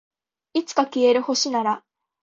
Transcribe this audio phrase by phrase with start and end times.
[0.53, 1.83] いつか消える星なら